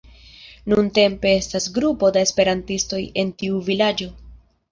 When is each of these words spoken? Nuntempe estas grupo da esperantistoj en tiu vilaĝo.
Nuntempe 0.71 1.33
estas 1.41 1.67
grupo 1.75 2.09
da 2.15 2.23
esperantistoj 2.29 3.01
en 3.25 3.35
tiu 3.43 3.59
vilaĝo. 3.69 4.09